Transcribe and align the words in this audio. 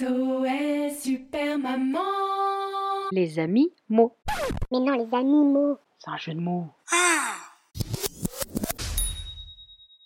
SOS 0.00 1.00
Super 1.02 1.58
Maman 1.58 2.00
Les 3.12 3.38
amis 3.38 3.72
mots. 3.88 4.14
Mais 4.70 4.80
non, 4.80 4.92
les 4.92 5.16
animaux. 5.16 5.78
C'est 5.98 6.10
un 6.10 6.16
jeu 6.18 6.34
de 6.34 6.40
mots. 6.40 6.66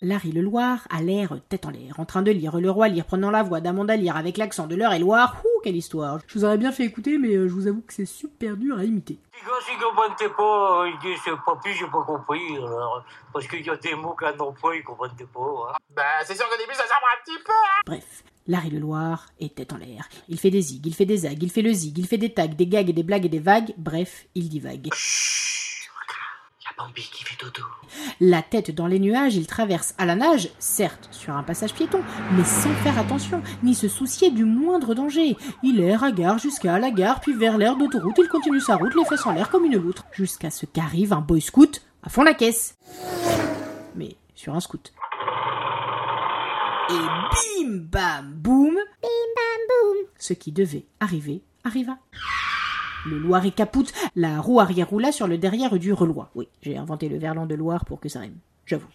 Larry 0.01 0.31
le 0.31 0.41
Loir 0.41 0.79
a 0.89 1.01
l'air 1.01 1.33
tête 1.49 1.65
en 1.65 1.71
l'air, 1.71 1.99
en 1.99 2.05
train 2.05 2.21
de 2.21 2.31
lire 2.31 2.57
Le 2.59 2.71
Roi 2.71 2.87
Lire, 2.87 3.05
prenant 3.05 3.29
la 3.31 3.43
voix 3.43 3.59
d'Amanda 3.59 3.95
Lire 3.97 4.15
avec 4.15 4.37
l'accent 4.37 4.65
de 4.65 4.75
l'heure 4.75 4.93
et 4.93 4.99
Loire. 4.99 5.41
Ouh, 5.43 5.61
quelle 5.61 5.75
histoire 5.75 6.19
Je 6.25 6.39
vous 6.39 6.45
aurais 6.45 6.57
bien 6.57 6.71
fait 6.71 6.83
écouter, 6.85 7.17
mais 7.17 7.35
euh, 7.35 7.49
je 7.49 7.53
vous 7.53 7.67
avoue 7.67 7.81
que 7.81 7.93
c'est 7.93 8.05
super 8.05 8.55
dur 8.55 8.77
à 8.79 8.85
imiter. 8.85 9.19
Les 9.33 9.41
gars, 9.41 9.53
s'ils 9.65 9.77
comprennent 9.77 10.31
pas, 10.37 10.85
ils 10.87 10.99
disent 11.01 11.19
c'est 11.25 11.31
pas 11.45 11.55
plus, 11.61 11.73
j'ai 11.73 11.85
pas 11.85 12.03
compris. 12.03 12.55
Alors, 12.57 13.03
parce 13.33 13.45
qu'il 13.45 13.63
y 13.65 13.69
a 13.69 13.75
des 13.75 13.93
mots 13.95 14.15
qu'un 14.15 14.33
non 14.37 14.53
pas, 14.53 14.73
ils 14.73 14.83
comprennent 14.83 15.11
pas. 15.33 15.39
Hein. 15.69 15.75
Bah, 15.89 16.01
c'est 16.23 16.35
sûr 16.35 16.47
qu'au 16.49 16.57
début, 16.57 16.73
ça 16.75 16.83
semble 16.83 17.05
un 17.13 17.23
petit 17.25 17.43
peu. 17.43 17.51
hein. 17.51 17.81
Bref, 17.85 18.23
Larry 18.47 18.69
le 18.69 18.79
Loir 18.79 19.27
est 19.39 19.55
tête 19.55 19.73
en 19.73 19.77
l'air. 19.77 20.09
Il 20.29 20.39
fait 20.39 20.49
des 20.49 20.61
zigs, 20.61 20.85
il 20.85 20.95
fait 20.95 21.05
des 21.05 21.17
zags, 21.17 21.41
il 21.41 21.51
fait 21.51 21.61
le 21.61 21.73
zig, 21.73 21.97
il 21.97 22.07
fait 22.07 22.17
des 22.17 22.33
tags, 22.33 22.47
des 22.47 22.67
gags 22.67 22.89
et 22.89 22.93
des 22.93 23.03
blagues 23.03 23.25
et 23.25 23.29
des 23.29 23.39
vagues. 23.39 23.73
Bref, 23.77 24.25
il 24.35 24.49
divague. 24.49 24.87
Y 24.87 26.67
a 26.67 26.73
Bambi 26.77 27.01
qui 27.01 27.23
fait 27.23 27.37
dodo. 27.39 27.63
La 28.19 28.41
tête 28.41 28.71
dans 28.71 28.87
les 28.87 28.99
nuages, 28.99 29.35
il 29.35 29.47
traverse 29.47 29.93
à 29.97 30.05
la 30.05 30.15
nage, 30.15 30.49
certes 30.59 31.09
sur 31.11 31.35
un 31.35 31.43
passage 31.43 31.73
piéton, 31.73 32.01
mais 32.33 32.43
sans 32.43 32.73
faire 32.83 32.97
attention, 32.97 33.41
ni 33.63 33.75
se 33.75 33.87
soucier 33.87 34.31
du 34.31 34.45
moindre 34.45 34.93
danger. 34.93 35.35
Il 35.63 35.79
erre 35.79 36.03
à 36.03 36.11
gare 36.11 36.39
jusqu'à 36.39 36.79
la 36.79 36.91
gare, 36.91 37.19
puis 37.19 37.33
vers 37.33 37.57
l'air 37.57 37.77
d'autoroute, 37.77 38.17
il 38.17 38.27
continue 38.27 38.61
sa 38.61 38.75
route, 38.75 38.95
les 38.95 39.05
fesses 39.05 39.25
en 39.25 39.31
l'air 39.31 39.49
comme 39.49 39.65
une 39.65 39.77
loutre, 39.77 40.05
jusqu'à 40.11 40.49
ce 40.49 40.65
qu'arrive 40.65 41.13
un 41.13 41.21
boy 41.21 41.41
scout 41.41 41.81
à 42.03 42.09
fond 42.09 42.23
la 42.23 42.33
caisse. 42.33 42.77
Mais 43.95 44.15
sur 44.35 44.55
un 44.55 44.59
scout. 44.59 44.91
Et 46.91 47.63
bim 47.63 47.77
bam 47.91 48.31
boum, 48.33 48.73
Bim 48.73 49.31
bam 49.35 49.61
boum. 49.69 49.97
ce 50.17 50.33
qui 50.33 50.51
devait 50.51 50.85
arriver 50.99 51.41
arriva. 51.63 51.97
Le 53.05 53.17
Loir 53.17 53.45
et 53.45 53.51
capoute, 53.51 53.93
la 54.15 54.39
roue 54.41 54.59
arrière 54.59 54.89
roula 54.89 55.11
sur 55.11 55.27
le 55.27 55.37
derrière 55.37 55.77
du 55.79 55.93
reloir. 55.93 56.29
Oui, 56.35 56.47
j'ai 56.61 56.77
inventé 56.77 57.09
le 57.09 57.17
verlan 57.17 57.45
de 57.45 57.55
Loire 57.55 57.85
pour 57.85 57.99
que 57.99 58.09
ça 58.09 58.19
rime. 58.19 58.37
J'avoue. 58.65 58.87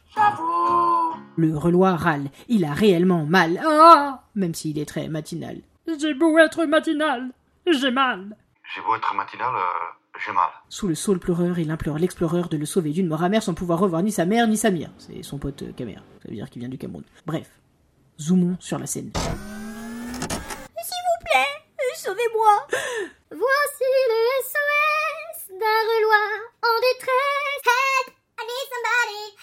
Le 1.36 1.56
reloir 1.56 1.98
râle. 1.98 2.30
Il 2.48 2.64
a 2.64 2.72
réellement 2.72 3.24
mal. 3.26 3.60
Ah 3.66 4.22
Même 4.34 4.54
s'il 4.54 4.78
est 4.78 4.86
très 4.88 5.08
matinal. 5.08 5.60
J'ai 6.00 6.14
beau 6.14 6.38
être 6.38 6.64
matinal, 6.66 7.30
j'ai 7.66 7.90
mal. 7.90 8.36
J'ai 8.74 8.80
beau 8.82 8.94
être 8.96 9.14
matinal, 9.14 9.54
euh, 9.54 10.18
j'ai 10.24 10.32
mal. 10.32 10.48
Sous 10.68 10.88
le 10.88 10.94
saule 10.94 11.18
pleureur, 11.20 11.58
il 11.58 11.70
implore 11.70 11.98
l'explorateur 11.98 12.48
de 12.48 12.56
le 12.56 12.66
sauver 12.66 12.90
d'une 12.90 13.06
mort 13.08 13.22
amère 13.22 13.42
sans 13.42 13.54
pouvoir 13.54 13.78
revoir 13.78 14.02
ni 14.02 14.10
sa 14.12 14.24
mère 14.24 14.46
ni 14.48 14.56
sa 14.56 14.70
mère. 14.70 14.90
C'est 14.98 15.22
son 15.22 15.38
pote 15.38 15.62
euh, 15.62 15.72
Camer. 15.76 15.98
Ça 16.22 16.28
veut 16.28 16.34
dire 16.34 16.48
qu'il 16.50 16.60
vient 16.60 16.68
du 16.68 16.78
Cameroun. 16.78 17.04
Bref. 17.26 17.48
Zoomons 18.20 18.56
sur 18.60 18.78
la 18.78 18.86
scène. 18.86 19.10
Sauvez-moi. 21.96 22.66
Voici 23.30 23.88
le 24.08 24.22
SOS 24.44 25.48
d'un 25.58 25.80
reloir 25.90 26.30
en 26.62 26.76
détresse. 26.80 27.66
Help! 27.66 28.14
I 28.38 28.42
need 28.46 28.68
somebody. 28.70 29.35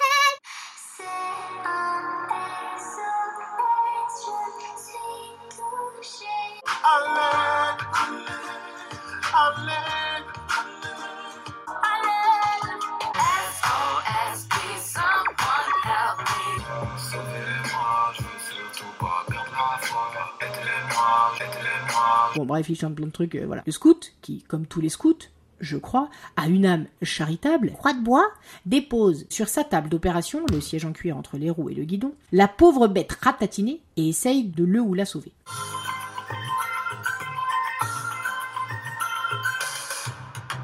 Bon, 22.36 22.46
bref, 22.46 22.68
il 22.70 22.76
chante 22.76 22.96
plein 22.96 23.08
de 23.08 23.12
trucs, 23.12 23.36
euh, 23.36 23.46
voilà. 23.46 23.64
Le 23.66 23.72
scout, 23.72 24.14
qui, 24.22 24.42
comme 24.44 24.66
tous 24.66 24.82
les 24.82 24.90
scouts, 24.90 25.14
je 25.60 25.78
crois, 25.78 26.10
a 26.36 26.48
une 26.48 26.66
âme 26.66 26.86
charitable, 27.02 27.72
croix 27.72 27.94
de 27.94 28.02
bois, 28.02 28.28
dépose 28.66 29.26
sur 29.30 29.48
sa 29.48 29.64
table 29.64 29.90
d'opération, 29.90 30.46
le 30.52 30.60
siège 30.60 30.86
en 30.86 30.92
cuir 30.92 31.18
entre 31.18 31.38
les 31.38 31.50
roues 31.50 31.70
et 31.70 31.74
le 31.74 31.84
guidon, 31.84 32.14
la 32.32 32.48
pauvre 32.48 32.88
bête 32.88 33.18
ratatinée 33.22 33.82
et 33.98 34.10
essaye 34.10 34.44
de 34.44 34.64
le 34.64 34.82
ou 34.82 34.94
la 34.94 35.06
sauver. 35.06 35.32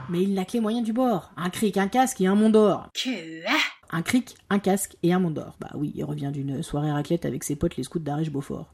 Mais 0.10 0.24
il 0.24 0.34
n'a 0.34 0.44
que 0.44 0.54
les 0.54 0.60
moyens 0.60 0.84
du 0.84 0.92
bord. 0.92 1.32
Un 1.38 1.52
cric, 1.52 1.78
un 1.78 1.88
casque 1.88 2.20
et 2.20 2.28
un 2.28 2.34
mont 2.34 2.50
d'or. 2.50 2.90
Un 3.92 4.02
cric, 4.02 4.36
un 4.50 4.58
casque 4.58 4.98
et 5.04 5.14
un 5.14 5.20
mont 5.20 5.30
d'or. 5.30 5.56
Bah 5.60 5.70
oui, 5.76 5.94
il 5.96 6.04
revient 6.04 6.32
d'une 6.34 6.64
soirée 6.64 6.92
raclette 6.92 7.26
avec 7.26 7.44
ses 7.44 7.56
potes 7.56 7.78
les 7.78 7.84
scouts 7.84 8.00
d'Arèche 8.00 8.32
Beaufort. 8.32 8.74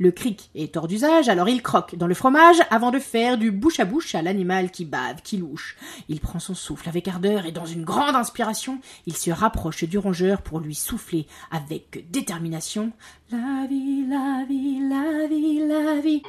Le 0.00 0.10
cric 0.10 0.50
est 0.56 0.76
hors 0.76 0.88
d'usage, 0.88 1.28
alors 1.28 1.48
il 1.48 1.62
croque 1.62 1.94
dans 1.94 2.08
le 2.08 2.14
fromage 2.14 2.56
avant 2.70 2.90
de 2.90 2.98
faire 2.98 3.38
du 3.38 3.52
bouche 3.52 3.78
à 3.78 3.84
bouche 3.84 4.16
à 4.16 4.22
l'animal 4.22 4.72
qui 4.72 4.84
bave, 4.84 5.22
qui 5.22 5.36
louche. 5.36 5.76
Il 6.08 6.18
prend 6.18 6.40
son 6.40 6.54
souffle 6.54 6.88
avec 6.88 7.06
ardeur 7.06 7.46
et 7.46 7.52
dans 7.52 7.64
une 7.64 7.84
grande 7.84 8.16
inspiration, 8.16 8.80
il 9.06 9.16
se 9.16 9.30
rapproche 9.30 9.84
du 9.84 9.96
rongeur 9.96 10.42
pour 10.42 10.58
lui 10.58 10.74
souffler 10.74 11.28
avec 11.52 12.10
détermination. 12.10 12.90
La 13.30 13.68
vie, 13.70 14.04
la 14.08 14.44
vie, 14.48 14.80
la 14.80 15.28
vie, 15.28 15.60
la 15.60 16.00
vie. 16.00 16.22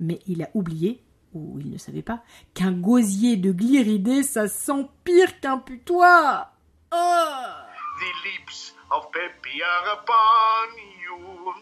Mais 0.00 0.20
il 0.26 0.42
a 0.42 0.50
oublié, 0.52 1.02
ou 1.32 1.58
il 1.60 1.70
ne 1.70 1.78
savait 1.78 2.02
pas, 2.02 2.22
qu'un 2.52 2.72
gosier 2.72 3.36
de 3.36 3.52
gliridés, 3.52 4.22
ça 4.22 4.48
sent 4.48 4.86
pire 5.04 5.40
qu'un 5.40 5.56
putois. 5.56 6.50
Oh 6.92 7.44
The 8.00 8.12
lips 8.28 8.74
of 8.90 9.10
Peppy 9.12 9.62
are 9.62 9.92
upon 9.92 10.68
you. 11.02 11.52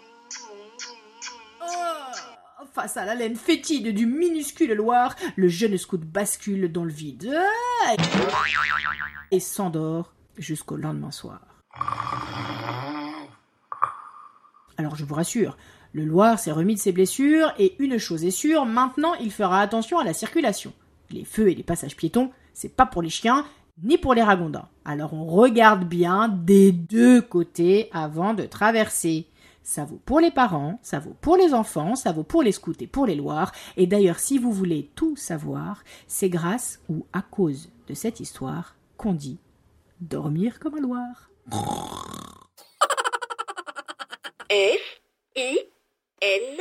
Oh 1.62 2.64
Face 2.72 2.96
à 2.96 3.04
la 3.04 3.14
laine 3.14 3.36
fétide 3.36 3.94
du 3.94 4.06
minuscule 4.06 4.72
Loire, 4.74 5.14
le 5.36 5.48
jeune 5.48 5.76
scout 5.78 6.00
bascule 6.00 6.70
dans 6.70 6.84
le 6.84 6.92
vide 6.92 7.34
et 9.30 9.40
s'endort 9.40 10.12
jusqu'au 10.36 10.76
lendemain 10.76 11.10
soir. 11.10 11.40
Alors 14.76 14.94
je 14.94 15.04
vous 15.04 15.14
rassure, 15.14 15.56
le 15.92 16.04
Loire 16.04 16.38
s'est 16.38 16.52
remis 16.52 16.74
de 16.74 16.80
ses 16.80 16.92
blessures 16.92 17.52
et 17.58 17.74
une 17.78 17.98
chose 17.98 18.24
est 18.24 18.30
sûre, 18.30 18.66
maintenant 18.66 19.14
il 19.14 19.32
fera 19.32 19.60
attention 19.60 19.98
à 19.98 20.04
la 20.04 20.12
circulation. 20.12 20.72
Les 21.10 21.24
feux 21.24 21.50
et 21.50 21.54
les 21.54 21.62
passages 21.62 21.96
piétons, 21.96 22.30
c'est 22.52 22.76
pas 22.76 22.86
pour 22.86 23.02
les 23.02 23.10
chiens 23.10 23.46
ni 23.82 23.98
pour 23.98 24.14
les 24.14 24.22
ragondins. 24.22 24.68
Alors 24.84 25.14
on 25.14 25.26
regarde 25.26 25.84
bien 25.84 26.28
des 26.28 26.72
deux 26.72 27.20
côtés 27.20 27.88
avant 27.92 28.34
de 28.34 28.44
traverser. 28.44 29.26
Ça 29.62 29.84
vaut 29.84 30.00
pour 30.04 30.20
les 30.20 30.30
parents, 30.30 30.78
ça 30.82 31.00
vaut 31.00 31.16
pour 31.20 31.36
les 31.36 31.52
enfants, 31.52 31.96
ça 31.96 32.12
vaut 32.12 32.22
pour 32.22 32.42
les 32.42 32.52
scouts 32.52 32.80
et 32.80 32.86
pour 32.86 33.06
les 33.06 33.16
loirs. 33.16 33.50
Et 33.76 33.88
d'ailleurs, 33.88 34.20
si 34.20 34.38
vous 34.38 34.52
voulez 34.52 34.90
tout 34.94 35.16
savoir, 35.16 35.82
c'est 36.06 36.28
grâce 36.28 36.80
ou 36.88 37.04
à 37.12 37.20
cause 37.20 37.68
de 37.88 37.94
cette 37.94 38.20
histoire 38.20 38.76
qu'on 38.96 39.12
dit 39.12 39.38
dormir 40.00 40.60
comme 40.60 40.76
un 40.76 40.80
loir. 40.80 41.30
F 44.48 45.00
I 45.36 45.58
N 46.22 46.60